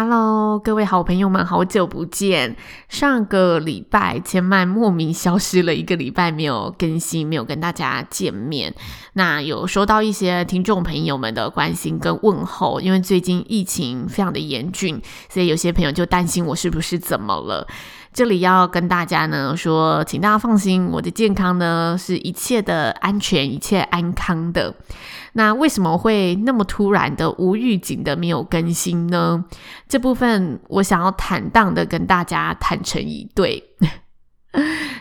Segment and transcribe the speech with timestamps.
[0.00, 2.54] Hello，各位好朋友们，好久不见。
[2.88, 8.72] 上个礼拜千麦莫名消失了一个礼拜，没有更新，没有跟大家见面。
[9.14, 17.66] 那有收到一些听众朋友们的关心跟问候，因为最近疫情非常的严峻，所以有些朋友就担心我是不是怎么了。
[18.12, 24.74] 这里要跟大家呢说，请大家放心，我的健康呢是一切的安全，一切安康的。
[25.34, 29.44] 那为什么会那么突然的无预警的没有更新呢？
[29.88, 33.62] 这部分我想要坦荡的跟大家坦诚以对。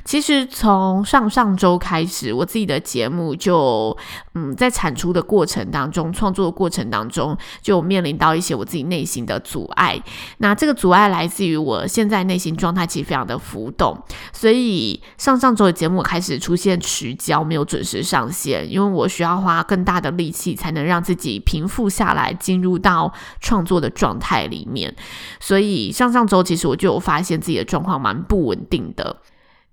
[0.08, 3.95] 其实从上上周开始，我自己的节目就
[4.36, 10.02] 嗯，在产出的过程当中，创作的过程当中，就面临到一些我自己内心的阻碍。
[10.38, 24.95] 那这个阻碍来自于我现在内心状态其实非常的浮动，所以上上周的节目开始出现迟交，没有准时上线，因为我需要花更大的力气才能让自己平复下来，进入到创作的状态里面。
[25.41, 29.17] 所以上上周其实我就有发现自己的状况蛮不稳定的。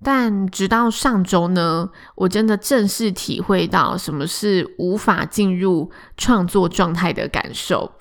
[0.04, 7.92] 但直到上周呢，我真的正式体会到什么是无法进入创作状态的感受。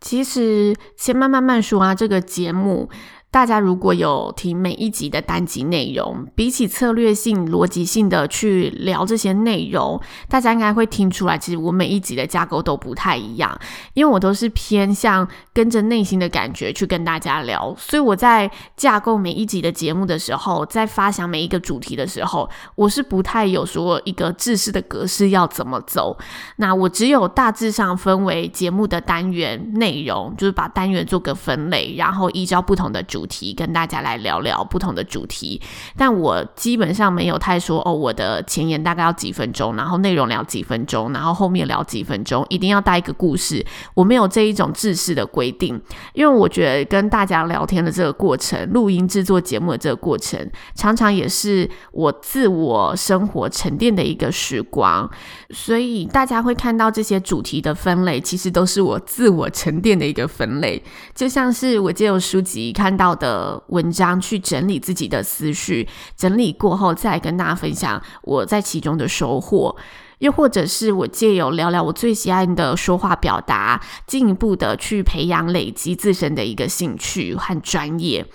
[0.00, 2.88] 其实，先慢慢慢说啊，这个节目。
[3.32, 13.58] 大家如果有听每一集的单集内容，比起策略性、逻辑性的去聊这些内容，大家应该会听出来，其实我每一集的架构都不太一样，
[13.94, 26.14] 因为我都是偏向跟着内心的感觉去跟大家聊，所以我在架构每一集的节目的时候，在发想每一个主题的时候，我是不太有说一个制式的格式要怎么走，
[26.56, 33.21] 那我只有大致上分为节目的单元内容，就是把单元做个分类，然后依照不同的主。
[33.22, 35.62] 主题跟大家来聊聊不同的主题，
[35.96, 45.80] 但我基本上没有太说哦，我的前言大概要几分钟，然后内容聊几分钟，然后后面聊几分钟，一定要带一个故事，我没有这一种制式的规定，
[46.14, 55.08] 因为我觉得跟大家聊天的这个过程，录音制作节目的这个过程，常常也是我自我生活沉淀的一个时光，
[55.50, 60.82] 所以大家会看到这些主题的分类，其实都是我自我沉淀的一个分类，
[61.14, 69.76] 就像是我借由书籍看到的文章去整理自己的思绪，整理过后再跟大家分享我在其中的收获，
[70.18, 78.26] 又或者是我借由聊聊我最喜爱的说话表达，进一步的去培养累积自身的一个兴趣和专业。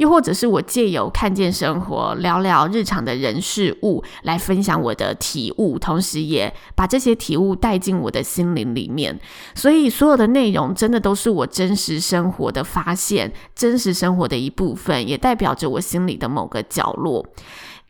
[0.00, 9.20] 又或者是我借由看见生活，聊聊日常的人事物，来分享我的体悟，同时也把这些体悟带进我的心灵里面。
[9.54, 17.26] 所以，所有的内容真的都是我真实生活的发现，真实生活的一部分，也代表着我心里的某个角落。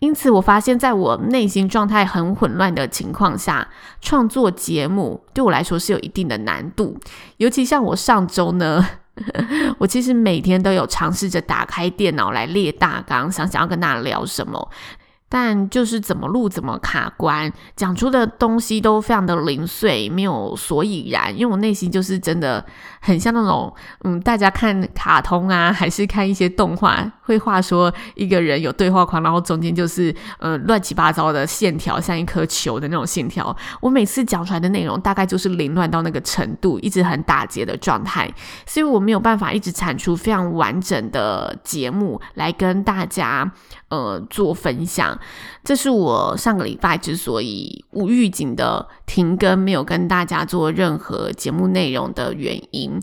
[0.01, 3.69] 因此，我发现在我内心状态很混乱的情况下，
[4.01, 6.99] 创作节目对我来说是有一定的难度。
[7.37, 8.85] 尤其像我上周呢。
[9.79, 14.71] 我其实每天都有尝试着打开电脑来列大纲，想想要跟大家聊什么。
[15.33, 21.33] 但就是怎么录怎么卡关，讲出的东西都非常的零碎，没有所以然。
[21.33, 22.67] 因为我内心就是真的
[23.01, 23.73] 很像那种，
[24.03, 33.57] 嗯，大家看卡通啊，还是看一些动画，会画说一个人有对话框，然后中间就是呃乱七八糟的线条，像一颗球的那种线条。
[33.81, 38.29] 我每次讲出来的内容大概就是凌乱到那个程度，一直很打结的状态，
[38.67, 43.53] 所以我没有办法一直产出非常完整的节目来跟大家
[43.91, 45.17] 呃做分享。
[45.63, 53.01] 这是我上个礼拜之所以无预警的停更，没有跟大家做任何节目内容的原因。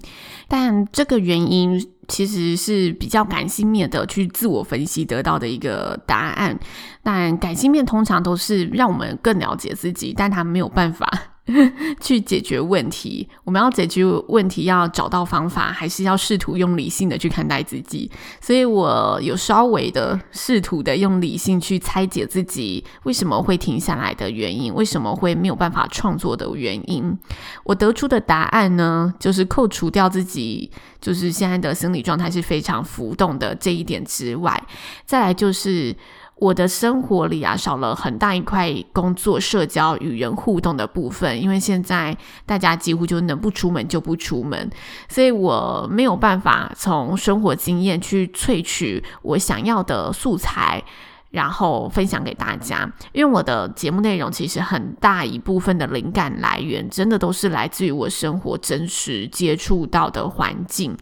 [0.49, 6.57] 但这个原因其实是比较感性面的去自我分析得到的一个答案。
[7.03, 11.36] 但感性面通常都是让我们更了解自己，但他没有办法。
[12.01, 18.11] 去解决问题，我们要解决问题，要找到方法，还是要试图用理性的去看待自己？
[18.41, 27.17] 所以我有稍微的试图的用理性去拆解自己为什么会停下来的原因，为什么会没有办法创作的原因。
[27.63, 34.61] 我得出的答案呢，就是扣除掉自己就是现在的心理状态是非常浮动的这一点之外，
[35.05, 35.95] 再来就是。
[36.39, 41.41] 我的生活里啊，少了很大一块工作、社交、与人互动的部分。
[41.41, 44.69] 因为现在大家几乎就能不出门就不出门，
[45.09, 50.83] 所以我没有办法从生活经验去萃取我想要的素材，
[51.31, 52.87] 然后分享给大家。
[53.13, 60.95] 因为我的节目内容其实很大一部分的灵感来源，真的都是来自于我生活真实接触到的环境，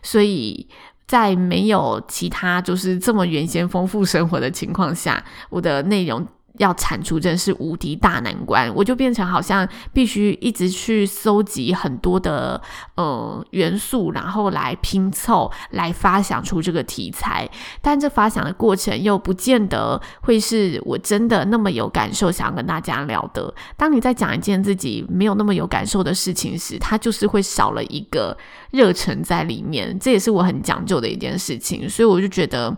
[0.00, 0.68] 所以。
[1.06, 6.26] 在没有其他就是这么原先丰富生活的情况下，我的内容。
[6.58, 12.60] 要产出真是无敌大难关，我就变成好像必须一直去搜集很多的
[12.94, 17.48] 呃元素，然后来拼凑，来发想出这个题材。
[17.82, 23.52] 但这发想的过程又不见得会是我真的那么有感受，想要跟大家聊的。
[23.76, 28.36] 当你在讲一件自己没有那么有感受的事情时，它就是会少了一个
[28.70, 29.98] 热忱在里面。
[29.98, 32.74] 这也是我很讲究的一件事情，所以我就觉得，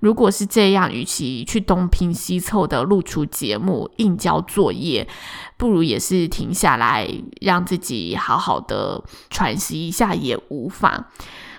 [0.00, 3.15] 如果是这样，与其去东拼西凑的露出。
[3.16, 5.08] 出节目硬交作业，
[5.56, 7.08] 不如也是停下来，
[7.40, 11.06] 让自己好好的喘息一下也无妨。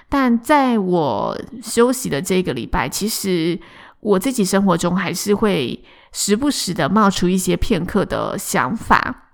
[0.07, 3.59] 但在我休息的这个礼拜，其实
[4.01, 9.27] 我自己生活中还是会时不时的冒出一些片刻的想法。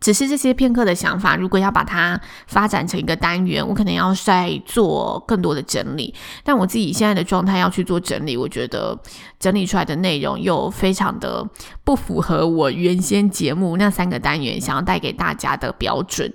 [0.00, 6.14] 只是这些片刻的想法，如果要把它发展成一个单元，我可能要再做更多的整理。
[6.42, 8.98] 但我自己现在的状态要去做整理，我觉得
[9.38, 11.48] 整理出来的内容又非常的
[11.84, 16.32] 不符合我原先节目那三个单元想要带给大家的标准。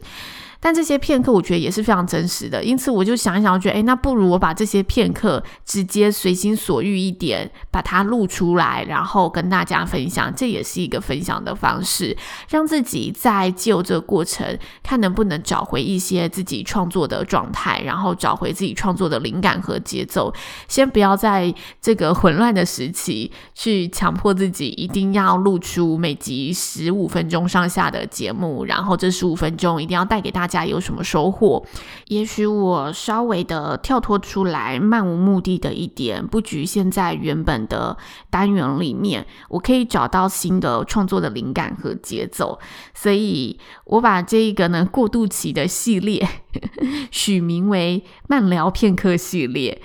[0.59, 12.17] 但这些片刻，我觉得也是非常真实的，因此我就想一想，我觉得，哎，那不如我把这些片刻直接随心所欲一点，把它录出来，然后跟大家分享，这也是一个分享的方式，
[12.49, 20.33] 让自己在就这个过程，看能不能找回一些自己创作的状态，然后找回自己创作的灵感和节奏。
[20.67, 30.65] 先不要在这个混乱的时期，去强迫自己一定要录出每集十五分钟上下的节目，然后这十五分钟一定要带给大家家。
[30.69, 31.65] 有什么收获？
[32.09, 37.97] 也许我稍微的跳脱出来，漫无目的的一点，不局限在原本的
[38.29, 42.59] 单元里面，我可以找到新的创作的灵感和节奏。
[42.93, 46.27] 所以我把这一个呢过渡期的系列
[47.09, 49.81] 取名为“慢聊片刻”系列。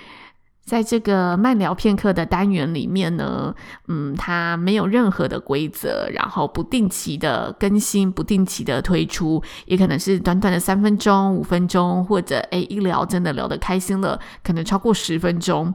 [0.64, 3.54] 在这个慢聊片刻的单元里面呢，
[3.88, 15.72] 嗯，它没有任何的规则，然后不定期的更新，不定期的推出，也可能是短短的三分钟、五分钟，或者诶一聊真的聊得开心了，可能超过十分钟。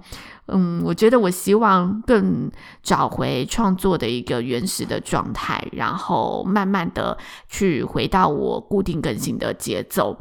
[0.52, 2.50] 嗯，我觉得我希望更
[2.82, 7.16] 找回创作的一个原始的状态，然后慢慢的
[7.48, 10.18] 去回到我固定更新的节奏。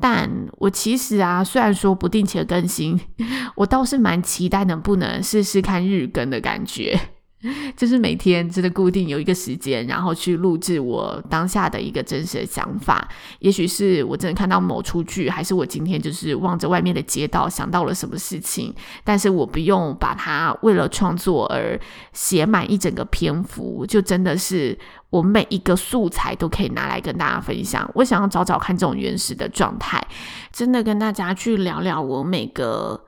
[0.00, 2.98] 但我其实啊，虽然说不定期的更新，
[3.56, 6.98] 我倒是蛮期待能不能试试看日更的感觉。
[7.76, 13.08] 就是每天真的固定有一个时间，然后去录制我当下的一个真实的想法。
[13.38, 18.74] 也许是我真的看到某出剧，还是我今天就是望着外面的街道想到了什么事情。
[19.04, 21.78] 但是我不用把它为了创作而
[22.12, 24.76] 写满一整个篇幅，就真的是
[25.10, 27.88] 我每一个素材都可以拿来跟大家分享。
[27.94, 30.04] 我想要找找看这种原始的状态，
[30.52, 33.04] 真的跟大家去聊聊我每个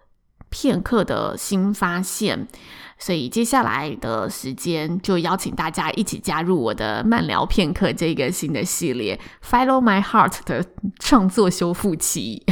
[0.51, 2.47] 片刻的新发现。
[3.01, 10.65] 所以接下来的时间，就邀请大家一起加入我的慢聊片刻这个新的系列，Follow My Heart 的
[11.01, 12.45] 创作修复期。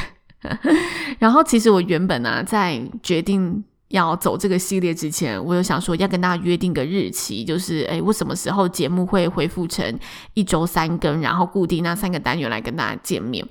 [1.21, 3.63] 然后，其实我原本呢、啊，在决定。
[3.89, 9.99] 要走这个系列之前，我有想说要跟大家约定个日期，就是诶，我什么时候节目会恢复成
[10.35, 13.47] 一周三更，然后固定那三个单元来跟大家见面。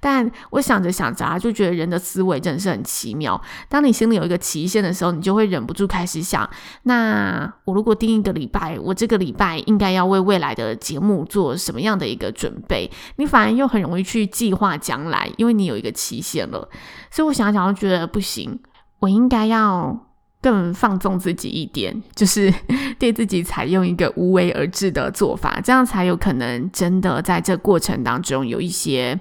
[0.00, 3.40] 但我想着想着啊，就觉得人的思维真的是很奇妙。
[3.68, 6.48] 当你心里有一个期限的时候，你就会忍不住开始想：
[6.84, 12.90] 那我如果定一个礼拜，我这个礼拜应该要为未来的节目做什么样的一个准备？
[13.16, 16.68] 你反而又很容易去计划将来，因为你有一个期限了。
[17.10, 18.58] 所以我想想，就觉得不行。
[19.00, 20.06] 我应该要
[20.40, 22.52] 更放纵自己一点， 就是
[22.98, 29.18] 对自己采用一个无为而治的做法，这样才有可能真的在这过程当中有一些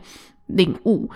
[0.47, 1.09] 领悟。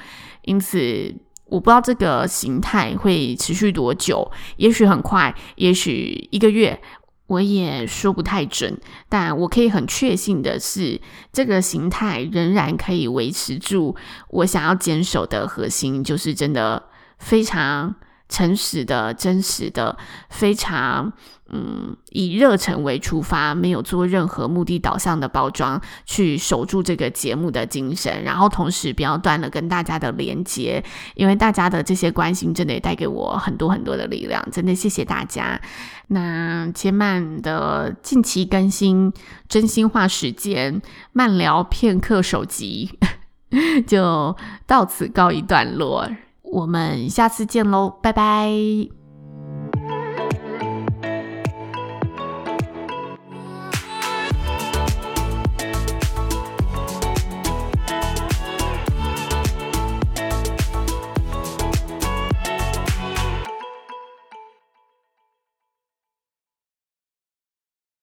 [0.43, 1.13] 因此，
[1.45, 6.81] 我不知道这个形态会持续多久，也许很快，也许一个月，
[7.27, 8.79] 我也说不太准。
[9.09, 11.01] 但我可以很确信的是，
[11.33, 13.95] 这个形态仍然可以维持住
[14.29, 16.83] 我想要坚守的核心，就是真的
[17.19, 17.95] 非常。
[18.29, 19.97] 诚实的、真实的，
[20.29, 21.11] 非常
[21.49, 30.83] 嗯，以热忱为出发，没有做任何目的导向的包装，去守住这个节目的精神，然后同时不要断了跟大家的连接，
[31.15, 35.59] 因为大家的这些关心真的也带给我很多很多的力量，真的谢谢大家。
[36.07, 39.13] 那千嫚的近期更新
[39.47, 40.81] 真心话时间
[41.13, 42.97] 慢聊片刻手机
[43.87, 46.09] 就到此告一段落。
[46.51, 49.06] 我们下次见喽，拜拜。